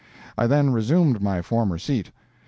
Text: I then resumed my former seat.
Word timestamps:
I 0.35 0.47
then 0.47 0.71
resumed 0.71 1.21
my 1.21 1.43
former 1.43 1.77
seat. 1.77 2.09